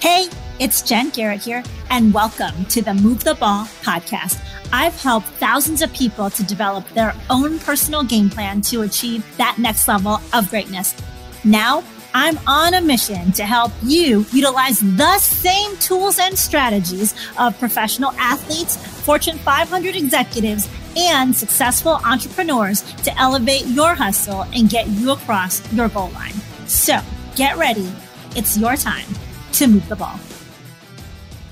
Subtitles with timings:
[0.00, 0.28] Hey,
[0.60, 4.40] it's Jen Garrett here, and welcome to the Move the Ball podcast.
[4.72, 9.56] I've helped thousands of people to develop their own personal game plan to achieve that
[9.58, 10.94] next level of greatness.
[11.42, 11.82] Now,
[12.14, 18.12] I'm on a mission to help you utilize the same tools and strategies of professional
[18.12, 25.60] athletes, Fortune 500 executives, and successful entrepreneurs to elevate your hustle and get you across
[25.72, 26.34] your goal line.
[26.68, 27.00] So
[27.34, 27.90] get ready.
[28.36, 29.06] It's your time
[29.52, 30.18] to move the ball.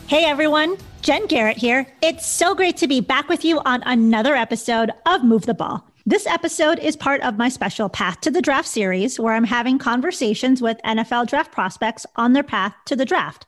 [0.06, 1.86] Hey everyone, Jen Garrett here.
[2.02, 5.84] It's so great to be back with you on another episode of Move the Ball.
[6.08, 9.76] This episode is part of my special Path to the Draft series, where I'm having
[9.76, 13.44] conversations with NFL draft prospects on their path to the draft.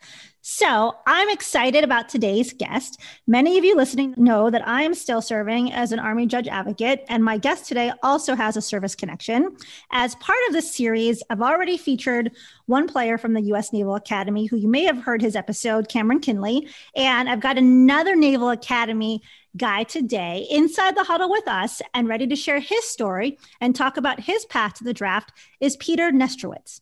[0.50, 2.98] So I'm excited about today's guest.
[3.26, 7.04] Many of you listening know that I am still serving as an Army Judge Advocate,
[7.10, 9.54] and my guest today also has a service connection.
[9.92, 12.34] As part of this series, I've already featured
[12.64, 13.74] one player from the U.S.
[13.74, 18.16] Naval Academy who you may have heard his episode, Cameron Kinley, and I've got another
[18.16, 19.20] Naval Academy
[19.54, 23.98] guy today inside the huddle with us and ready to share his story and talk
[23.98, 25.30] about his path to the draft
[25.60, 26.80] is Peter Nestrowitz.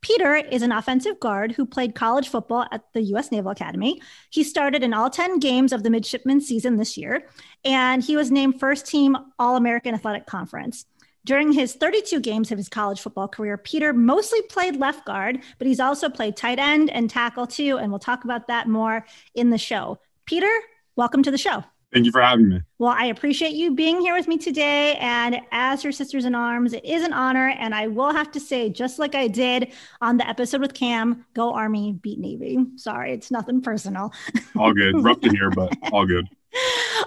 [0.00, 3.32] Peter is an offensive guard who played college football at the U.S.
[3.32, 4.00] Naval Academy.
[4.30, 7.28] He started in all 10 games of the midshipman season this year,
[7.64, 10.86] and he was named first team All American Athletic Conference.
[11.24, 15.66] During his 32 games of his college football career, Peter mostly played left guard, but
[15.66, 17.76] he's also played tight end and tackle too.
[17.76, 19.98] And we'll talk about that more in the show.
[20.24, 20.50] Peter,
[20.96, 21.64] welcome to the show.
[21.92, 22.60] Thank you for having me.
[22.78, 24.96] Well, I appreciate you being here with me today.
[24.96, 27.48] And as your sisters in arms, it is an honor.
[27.48, 29.72] And I will have to say, just like I did
[30.02, 32.58] on the episode with Cam, go Army, beat Navy.
[32.76, 34.12] Sorry, it's nothing personal.
[34.56, 34.94] All good.
[35.02, 36.26] Rough to hear, but all good.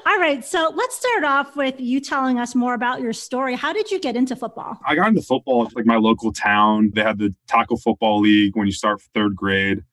[0.05, 0.43] All right.
[0.43, 3.55] So let's start off with you telling us more about your story.
[3.55, 4.77] How did you get into football?
[4.85, 6.91] I got into football like my local town.
[6.93, 9.83] They had the tackle football league when you start third grade.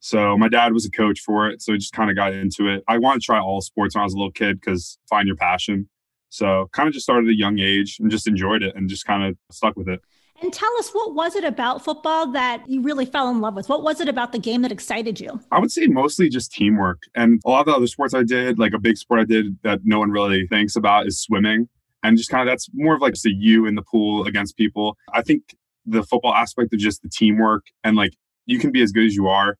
[0.00, 1.62] So my dad was a coach for it.
[1.62, 2.84] So I just kind of got into it.
[2.86, 5.36] I wanted to try all sports when I was a little kid because find your
[5.36, 5.88] passion.
[6.28, 9.06] So kind of just started at a young age and just enjoyed it and just
[9.06, 10.00] kind of stuck with it.
[10.42, 13.70] And tell us, what was it about football that you really fell in love with?
[13.70, 15.40] What was it about the game that excited you?
[15.50, 17.04] I would say mostly just teamwork.
[17.14, 19.56] And a lot of the other sports I did, like a big sport I did
[19.62, 21.68] that no one really thinks about is swimming.
[22.02, 24.98] And just kind of that's more of like a you in the pool against people.
[25.12, 25.56] I think
[25.86, 28.12] the football aspect of just the teamwork and like
[28.44, 29.56] you can be as good as you are,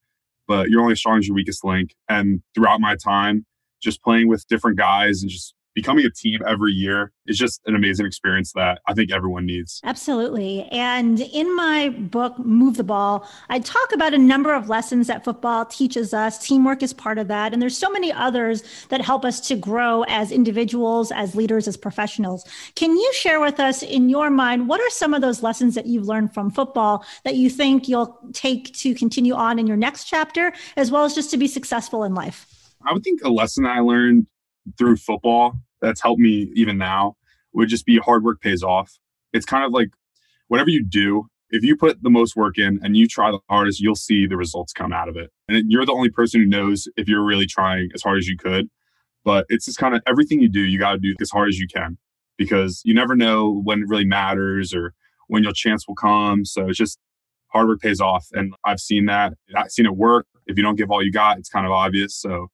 [0.47, 1.93] but you're only as strong as your weakest link.
[2.09, 3.45] And throughout my time,
[3.81, 7.75] just playing with different guys and just becoming a team every year is just an
[7.75, 9.79] amazing experience that I think everyone needs.
[9.83, 10.63] Absolutely.
[10.71, 15.23] And in my book, Move the Ball, I talk about a number of lessons that
[15.23, 16.39] football teaches us.
[16.39, 17.53] Teamwork is part of that.
[17.53, 21.77] And there's so many others that help us to grow as individuals, as leaders, as
[21.77, 22.43] professionals.
[22.73, 25.85] Can you share with us, in your mind, what are some of those lessons that
[25.85, 30.05] you've learned from football that you think you'll take to continue on in your next
[30.05, 32.47] chapter, as well as just to be successful in life?
[32.83, 34.25] I would think a lesson I learned
[34.77, 37.15] through football that's helped me even now
[37.53, 38.97] would just be hard work pays off.
[39.33, 39.89] It's kind of like
[40.47, 43.79] whatever you do, if you put the most work in and you try the hardest,
[43.79, 45.31] you'll see the results come out of it.
[45.47, 48.37] And you're the only person who knows if you're really trying as hard as you
[48.37, 48.69] could.
[49.23, 51.59] But it's just kind of everything you do, you got to do as hard as
[51.59, 51.97] you can
[52.37, 54.93] because you never know when it really matters or
[55.27, 56.45] when your chance will come.
[56.45, 56.99] So it's just
[57.47, 58.27] hard work pays off.
[58.33, 59.33] And I've seen that.
[59.55, 60.27] I've seen it work.
[60.45, 62.15] If you don't give all you got, it's kind of obvious.
[62.15, 62.47] So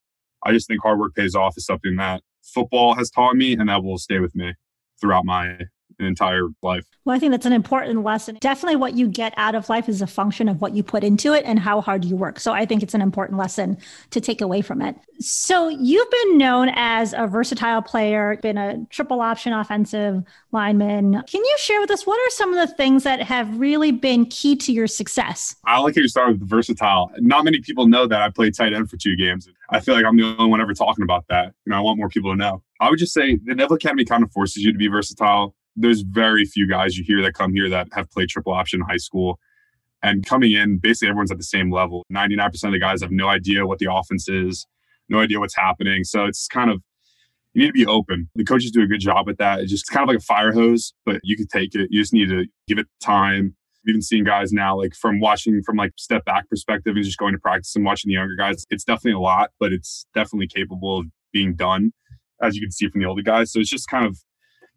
[0.43, 3.69] I just think hard work pays off is something that football has taught me and
[3.69, 4.53] that will stay with me
[4.99, 5.57] throughout my
[5.99, 6.85] entire life.
[7.05, 8.37] Well, I think that's an important lesson.
[8.39, 11.33] Definitely what you get out of life is a function of what you put into
[11.33, 12.39] it and how hard you work.
[12.39, 13.77] So I think it's an important lesson
[14.11, 14.95] to take away from it.
[15.19, 21.23] So you've been known as a versatile player, been a triple option offensive lineman.
[21.27, 24.25] Can you share with us what are some of the things that have really been
[24.25, 25.55] key to your success?
[25.65, 27.11] I like how you start with versatile.
[27.17, 29.47] Not many people know that I played tight end for two games.
[29.69, 31.53] I feel like I'm the only one ever talking about that.
[31.65, 32.63] You know, I want more people to know.
[32.79, 36.01] I would just say the Naval Academy kind of forces you to be versatile there's
[36.01, 38.97] very few guys you hear that come here that have played triple option in high
[38.97, 39.39] school.
[40.01, 42.05] And coming in, basically everyone's at the same level.
[42.13, 44.67] 99% of the guys have no idea what the offense is,
[45.09, 46.03] no idea what's happening.
[46.03, 46.81] So it's kind of,
[47.53, 48.29] you need to be open.
[48.35, 49.61] The coaches do a good job at that.
[49.61, 51.87] It's just kind of like a fire hose, but you can take it.
[51.89, 53.55] You just need to give it time.
[53.85, 57.17] I've even seen guys now, like from watching from like step back perspective and just
[57.17, 58.65] going to practice and watching the younger guys.
[58.69, 61.93] It's definitely a lot, but it's definitely capable of being done,
[62.41, 63.51] as you can see from the older guys.
[63.51, 64.19] So it's just kind of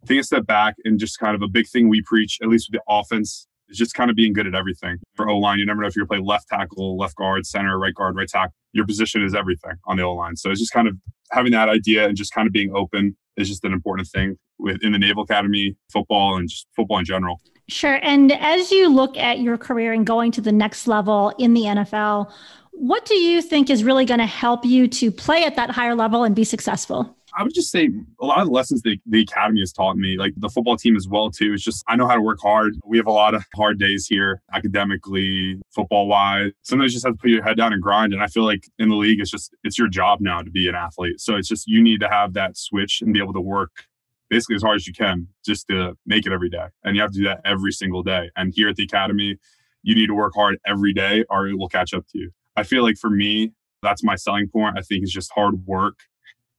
[0.07, 2.71] take a step back and just kind of a big thing we preach, at least
[2.71, 4.99] with the offense, is just kind of being good at everything.
[5.15, 7.47] For O line, you never know if you're going to play left tackle, left guard,
[7.47, 8.55] center, right guard, right tackle.
[8.73, 10.37] Your position is everything on the O line.
[10.37, 10.97] So it's just kind of
[11.31, 14.93] having that idea and just kind of being open is just an important thing within
[14.93, 17.41] the Naval Academy, football, and just football in general.
[17.69, 17.99] Sure.
[18.03, 21.63] And as you look at your career and going to the next level in the
[21.63, 22.31] NFL,
[22.79, 25.95] What do you think is really going to help you to play at that higher
[25.95, 27.17] level and be successful?
[27.35, 27.91] I would just say
[28.21, 31.09] a lot of the lessons the academy has taught me, like the football team as
[31.09, 31.55] well too.
[31.55, 32.75] It's just I know how to work hard.
[32.85, 36.53] We have a lot of hard days here, academically, football wise.
[36.63, 38.13] Sometimes you just have to put your head down and grind.
[38.13, 40.69] And I feel like in the league, it's just it's your job now to be
[40.69, 41.19] an athlete.
[41.19, 43.71] So it's just you need to have that switch and be able to work
[44.29, 46.67] basically as hard as you can just to make it every day.
[46.85, 48.31] And you have to do that every single day.
[48.37, 49.37] And here at the academy,
[49.83, 52.31] you need to work hard every day or it will catch up to you.
[52.57, 54.79] I feel like for me, that's my selling point.
[54.79, 55.99] I think it's just hard work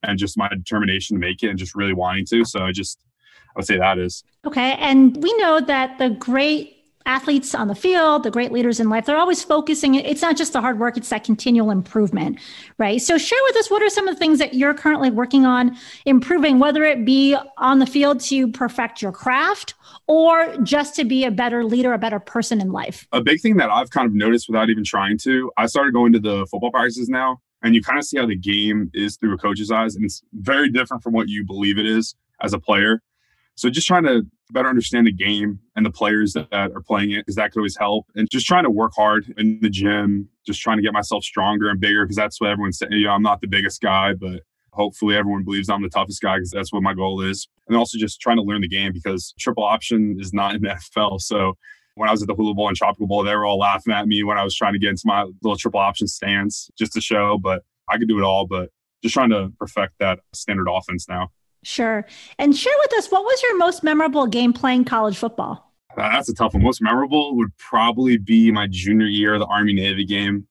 [0.04, 2.46] and just my determination to make it and just really wanting to.
[2.46, 3.00] So I just,
[3.50, 4.24] I would say that is.
[4.46, 4.74] Okay.
[4.74, 6.77] And we know that the great
[7.08, 9.96] athletes on the field, the great leaders in life, they're always focusing.
[9.96, 12.38] It's not just the hard work, it's that continual improvement,
[12.78, 13.02] right?
[13.02, 15.76] So, share with us what are some of the things that you're currently working on
[16.06, 19.74] improving, whether it be on the field to perfect your craft
[20.08, 23.08] or just to be a better leader, a better person in life?
[23.14, 26.14] A big thing that I've kind of noticed without even trying to, I started going
[26.14, 29.34] to the football practices now, and you kind of see how the game is through
[29.34, 32.60] a coach's eyes, and it's very different from what you believe it is as a
[32.60, 33.02] player.
[33.58, 37.18] So just trying to better understand the game and the players that, are playing it,
[37.18, 38.06] because that could always help.
[38.16, 41.68] And just trying to work hard in the gym, just trying to get myself stronger
[41.68, 42.92] and bigger, because that's what everyone's saying.
[42.92, 44.44] You know, I'm not the biggest guy, but
[44.74, 47.48] hopefully everyone believes I'm the toughest guy because that's what my goal is.
[47.68, 50.70] And also just trying to learn the game because triple option is not in the
[50.96, 51.20] NFL.
[51.22, 51.56] So
[51.96, 54.08] when I was at the Hula Bowl and Tropical Bowl, they were all laughing at
[54.08, 57.02] me when I was trying to get into my little triple option stance just to
[57.02, 58.46] show, but I could do it all.
[58.46, 58.70] But
[59.02, 61.32] just trying to perfect that standard offense now.
[61.64, 62.06] Sure.
[62.40, 65.74] And share with us what was your most memorable game playing college football?
[65.98, 66.64] Uh, that's a tough one.
[66.64, 70.48] Most memorable would probably be my junior year, the Army Navy game,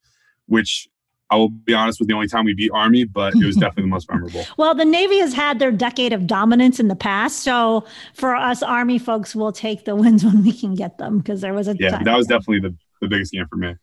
[0.47, 0.89] which
[1.31, 3.85] I will be honest with the only time we beat Army, but it was definitely
[3.85, 4.45] the most memorable.
[4.57, 7.43] well, the Navy has had their decade of dominance in the past.
[7.43, 11.41] So for us Army folks, we'll take the wins when we can get them because
[11.41, 13.75] there was a yeah, that was definitely the, the biggest game for me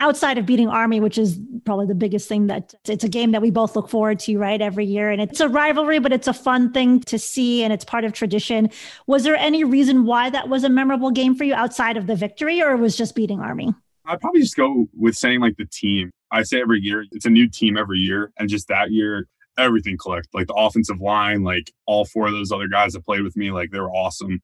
[0.00, 3.42] outside of beating Army, which is probably the biggest thing that it's a game that
[3.42, 4.60] we both look forward to, right?
[4.60, 5.10] Every year.
[5.10, 8.12] And it's a rivalry, but it's a fun thing to see and it's part of
[8.12, 8.70] tradition.
[9.06, 12.14] Was there any reason why that was a memorable game for you outside of the
[12.14, 13.74] victory or was just beating Army?
[14.06, 16.10] I'd probably just go with saying like the team.
[16.30, 18.32] I say every year, it's a new team every year.
[18.38, 19.26] And just that year,
[19.58, 20.28] everything clicked.
[20.32, 23.50] Like the offensive line, like all four of those other guys that played with me,
[23.50, 24.40] like they were awesome.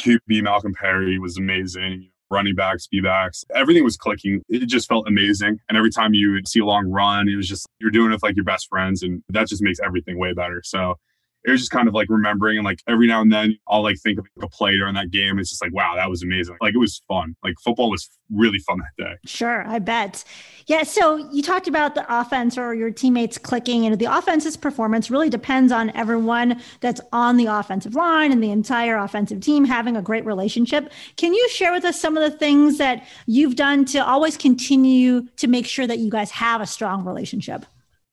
[0.00, 3.44] QB Malcolm Perry was amazing running backs, speed backs.
[3.54, 4.42] Everything was clicking.
[4.48, 5.58] It just felt amazing.
[5.68, 8.14] And every time you would see a long run, it was just you're doing it
[8.14, 10.62] with like your best friends, and that just makes everything way better.
[10.64, 10.96] So
[11.44, 13.98] it was just kind of like remembering and like every now and then I'll like
[13.98, 15.38] think of a play during that game.
[15.38, 16.56] It's just like, wow, that was amazing.
[16.60, 17.36] Like it was fun.
[17.44, 19.14] Like football was really fun that day.
[19.26, 20.24] Sure, I bet.
[20.66, 20.82] Yeah.
[20.84, 25.28] So you talked about the offense or your teammates clicking, and the offense's performance really
[25.28, 30.02] depends on everyone that's on the offensive line and the entire offensive team having a
[30.02, 30.90] great relationship.
[31.16, 35.26] Can you share with us some of the things that you've done to always continue
[35.36, 37.66] to make sure that you guys have a strong relationship?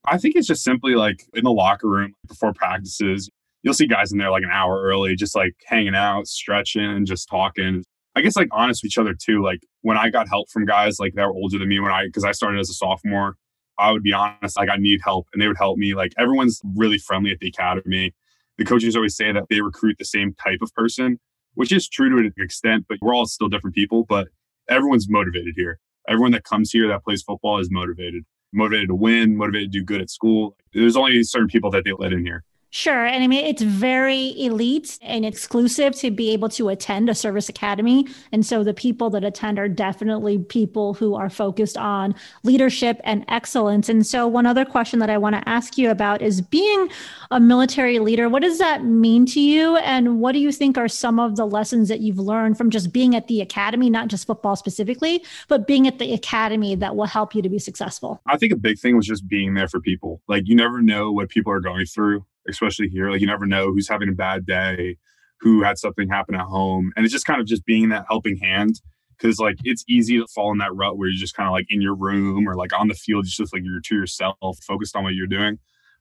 [0.06, 3.30] I think it's just simply like in the locker room before practices,
[3.64, 7.30] you'll see guys in there like an hour early, just like hanging out, stretching, just
[7.30, 7.84] talking.
[8.16, 9.44] I guess like honest with each other too.
[9.44, 12.06] Like when I got help from guys like that were older than me when I,
[12.06, 13.36] because I started as a sophomore,
[13.78, 15.94] I would be honest, like I need help and they would help me.
[15.94, 18.14] Like everyone's really friendly at the academy.
[18.58, 21.20] The coaches always say that they recruit the same type of person,
[21.54, 24.06] which is true to an extent, but we're all still different people.
[24.08, 24.28] But
[24.68, 25.80] everyone's motivated here.
[26.08, 28.24] Everyone that comes here that plays football is motivated
[28.54, 30.58] motivated to win, motivated to do good at school.
[30.74, 32.44] There's only certain people that they let in here.
[32.74, 33.06] Sure.
[33.06, 37.50] And I mean, it's very elite and exclusive to be able to attend a service
[37.50, 38.08] academy.
[38.32, 43.26] And so the people that attend are definitely people who are focused on leadership and
[43.28, 43.90] excellence.
[43.90, 46.90] And so, one other question that I want to ask you about is being
[47.30, 49.76] a military leader, what does that mean to you?
[49.78, 52.94] And what do you think are some of the lessons that you've learned from just
[52.94, 57.06] being at the academy, not just football specifically, but being at the academy that will
[57.06, 58.22] help you to be successful?
[58.28, 60.22] I think a big thing was just being there for people.
[60.30, 63.10] Like, you never know what people are going through especially here.
[63.10, 64.98] Like you never know who's having a bad day,
[65.40, 66.92] who had something happen at home.
[66.96, 68.82] And it's just kind of just being that helping hand.
[69.20, 71.68] Cause like it's easy to fall in that rut where you're just kind of like
[71.70, 74.96] in your room or like on the field, it's just like you're to yourself, focused
[74.96, 75.60] on what you're doing.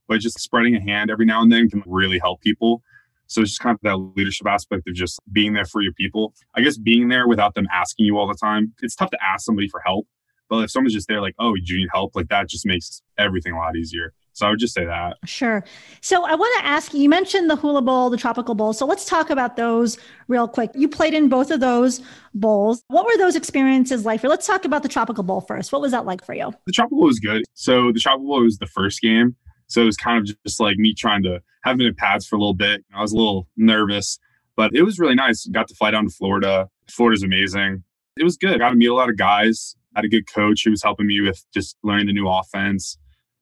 [0.08, 2.82] But just spreading a hand every now and then can really help people.
[3.26, 6.34] So it's just kind of that leadership aspect of just being there for your people.
[6.56, 8.72] I guess being there without them asking you all the time.
[8.80, 10.08] It's tough to ask somebody for help.
[10.48, 12.16] But if someone's just there, like, oh, do you need help?
[12.16, 14.12] Like that just makes everything a lot easier.
[14.32, 15.16] So I would just say that.
[15.24, 15.64] Sure.
[16.00, 18.72] So I want to ask you, you mentioned the Hula Bowl, the Tropical Bowl.
[18.72, 20.70] So let's talk about those real quick.
[20.74, 22.00] You played in both of those
[22.34, 22.82] bowls.
[22.88, 25.72] What were those experiences like for Let's talk about the Tropical Bowl first.
[25.72, 26.52] What was that like for you?
[26.66, 27.42] The Tropical Bowl was good.
[27.54, 29.36] So the Tropical Bowl was the first game.
[29.66, 32.36] So it was kind of just like me trying to have been in pads for
[32.36, 32.84] a little bit.
[32.94, 34.18] I was a little nervous,
[34.56, 35.46] but it was really nice.
[35.46, 36.68] Got to fly down to Florida.
[36.88, 37.84] Florida's amazing.
[38.16, 38.58] It was good.
[38.58, 41.06] Got to meet a lot of guys I had a good coach who was helping
[41.06, 42.96] me with just learning the new offense.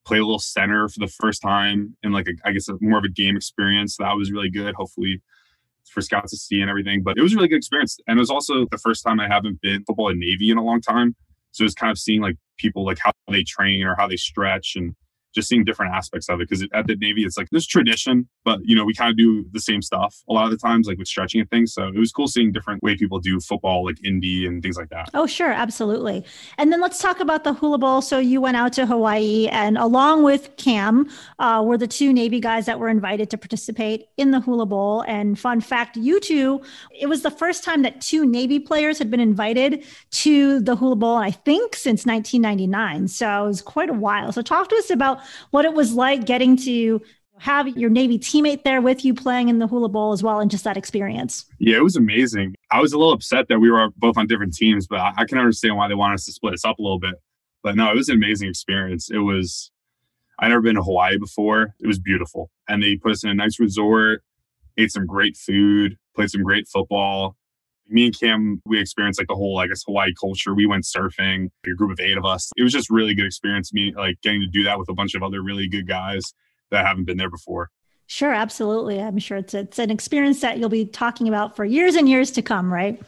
[0.08, 2.98] Play a little center for the first time in like a, I guess a, more
[2.98, 3.98] of a game experience.
[3.98, 4.74] That was really good.
[4.74, 5.20] Hopefully
[5.90, 7.02] for scouts to see and everything.
[7.02, 7.98] But it was a really good experience.
[8.06, 10.64] And it was also the first time I haven't been football in Navy in a
[10.64, 11.14] long time.
[11.52, 14.76] So it's kind of seeing like people like how they train or how they stretch
[14.76, 14.94] and
[15.34, 16.48] just seeing different aspects of it.
[16.48, 19.44] Because at the Navy, it's like there's tradition, but you know, we kind of do
[19.52, 21.72] the same stuff a lot of the times, like with stretching and things.
[21.72, 24.88] So it was cool seeing different way people do football, like indie and things like
[24.90, 25.10] that.
[25.14, 26.24] Oh, sure, absolutely.
[26.56, 28.00] And then let's talk about the Hula Bowl.
[28.00, 31.08] So you went out to Hawaii, and along with Cam,
[31.38, 35.02] uh, were the two Navy guys that were invited to participate in the Hula Bowl.
[35.06, 36.62] And fun fact, you two,
[36.98, 40.96] it was the first time that two Navy players had been invited to the Hula
[40.96, 43.08] Bowl, I think, since 1999.
[43.08, 44.32] So it was quite a while.
[44.32, 45.17] So talk to us about
[45.50, 47.02] what it was like getting to
[47.38, 50.50] have your Navy teammate there with you playing in the Hula Bowl as well, and
[50.50, 51.46] just that experience.
[51.58, 52.56] Yeah, it was amazing.
[52.70, 55.38] I was a little upset that we were both on different teams, but I can
[55.38, 57.14] understand why they wanted us to split us up a little bit.
[57.62, 59.10] But no, it was an amazing experience.
[59.10, 59.70] It was,
[60.38, 61.74] I'd never been to Hawaii before.
[61.80, 62.50] It was beautiful.
[62.68, 64.22] And they put us in a nice resort,
[64.76, 67.36] ate some great food, played some great football
[67.88, 70.54] me and Cam, we experienced like the whole, I guess, Hawaii culture.
[70.54, 72.50] We went surfing, a group of eight of us.
[72.56, 73.72] It was just really good experience.
[73.72, 76.34] Me like getting to do that with a bunch of other really good guys
[76.70, 77.70] that haven't been there before.
[78.06, 79.00] Sure, absolutely.
[79.00, 82.30] I'm sure it's it's an experience that you'll be talking about for years and years
[82.32, 83.00] to come, right?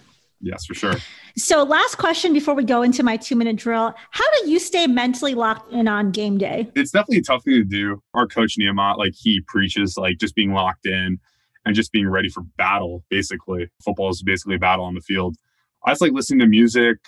[0.42, 0.94] Yes, for sure.
[1.37, 3.94] So, last question before we go into my two minute drill.
[4.10, 6.70] How do you stay mentally locked in on game day?
[6.75, 8.02] It's definitely a tough thing to do.
[8.14, 11.18] Our coach, Niumat, like he preaches like just being locked in
[11.64, 13.68] and just being ready for battle, basically.
[13.84, 15.36] Football is basically a battle on the field.
[15.84, 16.98] I just like listening to music.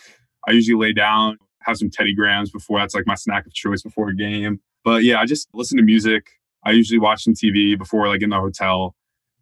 [0.46, 2.78] I usually lay down, have some Teddy Grahams before.
[2.78, 4.60] That's like my snack of choice before a game.
[4.84, 6.26] But yeah, I just listen to music.
[6.64, 8.94] I usually watch some TV before, like in the hotel.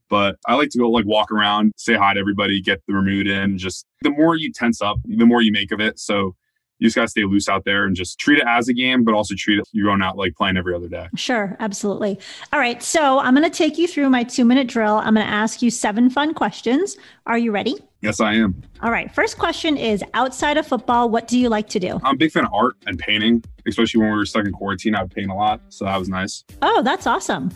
[0.08, 3.28] But I like to go like walk around, say hi to everybody, get the mood
[3.28, 3.58] in.
[3.58, 6.00] Just the more you tense up, the more you make of it.
[6.00, 6.34] So
[6.80, 9.04] you just got to stay loose out there and just treat it as a game,
[9.04, 11.06] but also treat it you're going out like playing every other day.
[11.14, 12.18] Sure, absolutely.
[12.52, 12.82] All right.
[12.82, 14.96] So I'm going to take you through my two minute drill.
[14.96, 16.96] I'm going to ask you seven fun questions.
[17.26, 17.76] Are you ready?
[18.00, 18.60] Yes, I am.
[18.82, 19.14] All right.
[19.14, 22.00] First question is outside of football, what do you like to do?
[22.02, 24.94] I'm a big fan of art and painting, especially when we were stuck in quarantine.
[24.94, 25.60] I would paint a lot.
[25.68, 26.44] So that was nice.
[26.62, 27.50] Oh, that's awesome.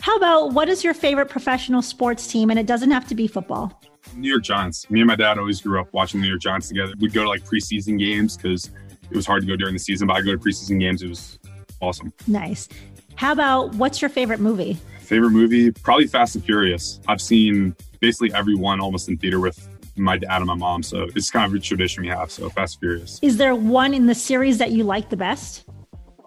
[0.00, 2.50] How about what is your favorite professional sports team?
[2.50, 3.80] And it doesn't have to be football.
[4.18, 4.88] New York Giants.
[4.90, 6.92] Me and my dad always grew up watching the New York Giants together.
[6.98, 8.70] We'd go to like preseason games because
[9.10, 11.02] it was hard to go during the season, but I go to preseason games.
[11.02, 11.38] It was
[11.80, 12.12] awesome.
[12.26, 12.68] Nice.
[13.14, 14.74] How about what's your favorite movie?
[15.00, 15.70] Favorite movie?
[15.70, 17.00] Probably Fast and Furious.
[17.08, 20.82] I've seen basically every one almost in theater with my dad and my mom.
[20.82, 22.30] So it's kind of a tradition we have.
[22.30, 23.18] So Fast and Furious.
[23.22, 25.64] Is there one in the series that you like the best?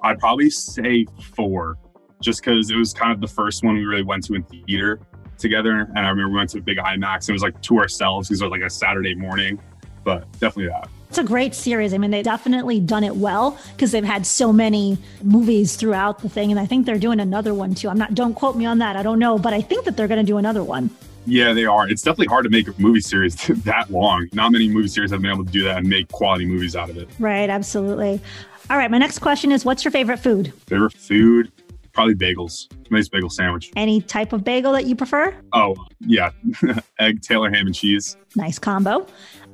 [0.04, 1.06] I'd probably say
[1.36, 1.78] four,
[2.22, 5.00] just because it was kind of the first one we really went to in theater
[5.42, 5.80] together.
[5.96, 7.28] And I remember we went to a big IMAX.
[7.28, 9.60] It was like to ourselves because it was like a Saturday morning,
[10.04, 10.90] but definitely that.
[11.10, 11.94] It's a great series.
[11.94, 16.30] I mean, they've definitely done it well because they've had so many movies throughout the
[16.30, 16.52] thing.
[16.52, 17.90] And I think they're doing another one too.
[17.90, 18.96] I'm not, don't quote me on that.
[18.96, 20.90] I don't know, but I think that they're going to do another one.
[21.26, 21.88] Yeah, they are.
[21.90, 24.30] It's definitely hard to make a movie series that long.
[24.32, 26.90] Not many movie series have been able to do that and make quality movies out
[26.90, 27.10] of it.
[27.20, 28.22] Right, absolutely.
[28.70, 30.54] All right, my next question is what's your favorite food?
[30.68, 31.52] Favorite food?
[31.94, 32.68] Probably bagels.
[32.90, 33.72] Nice bagel sandwich.
[33.76, 35.36] Any type of bagel that you prefer?
[35.54, 36.32] Oh, yeah.
[37.00, 38.18] Egg, Taylor, ham, and cheese.
[38.36, 39.06] Nice combo.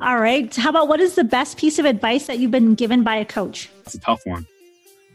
[0.01, 0.55] All right.
[0.55, 3.25] How about what is the best piece of advice that you've been given by a
[3.25, 3.69] coach?
[3.81, 4.45] It's a tough one.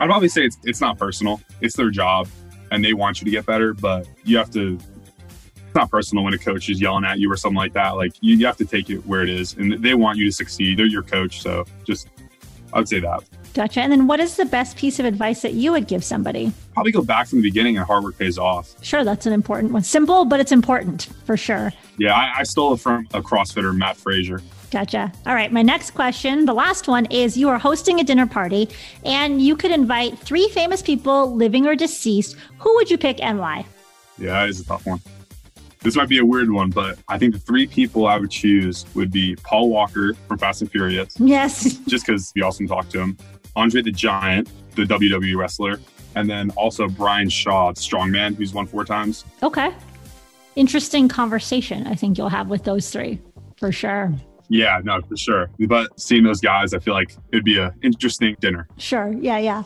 [0.00, 2.28] I'd probably say it's, it's not personal, it's their job
[2.72, 4.78] and they want you to get better, but you have to.
[5.54, 7.90] It's not personal when a coach is yelling at you or something like that.
[7.90, 10.32] Like you, you have to take it where it is, and they want you to
[10.32, 10.78] succeed.
[10.78, 12.08] They're your coach, so just
[12.72, 13.22] I would say that.
[13.54, 13.80] Gotcha.
[13.80, 16.52] And then what is the best piece of advice that you would give somebody?
[16.72, 18.74] Probably go back from the beginning and hard work pays off.
[18.82, 19.82] Sure, that's an important one.
[19.82, 21.72] Simple, but it's important for sure.
[21.98, 24.40] Yeah, I, I stole it from a CrossFitter, Mat Fraser.
[24.70, 25.12] Gotcha.
[25.26, 25.52] All right.
[25.52, 28.70] My next question, the last one is you are hosting a dinner party
[29.04, 32.36] and you could invite three famous people, living or deceased.
[32.58, 33.66] Who would you pick and why?
[34.16, 35.00] Yeah, it is a tough one.
[35.80, 38.86] This might be a weird one, but I think the three people I would choose
[38.94, 41.16] would be Paul Walker from Fast and Furious.
[41.18, 41.74] Yes.
[41.86, 43.18] just because we awesome to talk to him.
[43.56, 45.78] Andre the Giant, the WWE wrestler,
[46.14, 49.24] and then also Brian Shaw, strongman, who's won four times.
[49.42, 49.74] Okay.
[50.56, 53.18] Interesting conversation, I think you'll have with those three
[53.56, 54.12] for sure.
[54.48, 55.50] Yeah, no, for sure.
[55.60, 58.68] But seeing those guys, I feel like it'd be an interesting dinner.
[58.76, 59.10] Sure.
[59.18, 59.62] Yeah, yeah.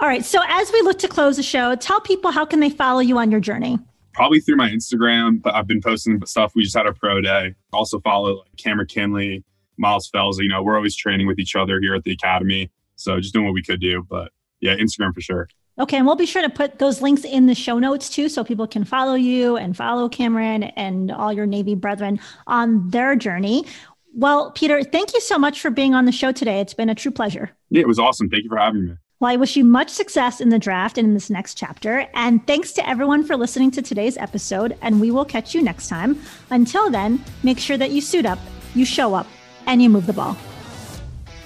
[0.00, 0.24] All right.
[0.24, 3.16] So as we look to close the show, tell people how can they follow you
[3.16, 3.78] on your journey?
[4.12, 6.52] Probably through my Instagram, but I've been posting stuff.
[6.54, 7.54] We just had a pro day.
[7.72, 9.42] Also follow like Cameron Kinley,
[9.78, 10.38] Myles Fells.
[10.38, 12.70] You know, we're always training with each other here at the academy.
[12.96, 14.04] So just doing what we could do.
[14.08, 15.48] But yeah, Instagram for sure.
[15.78, 18.42] Okay, and we'll be sure to put those links in the show notes too, so
[18.42, 23.66] people can follow you and follow Cameron and all your Navy brethren on their journey.
[24.14, 26.60] Well, Peter, thank you so much for being on the show today.
[26.60, 27.50] It's been a true pleasure.
[27.68, 28.30] Yeah, it was awesome.
[28.30, 28.94] Thank you for having me.
[29.20, 32.06] Well, I wish you much success in the draft and in this next chapter.
[32.14, 34.76] And thanks to everyone for listening to today's episode.
[34.80, 36.18] And we will catch you next time.
[36.50, 38.38] Until then, make sure that you suit up,
[38.74, 39.26] you show up,
[39.66, 40.36] and you move the ball.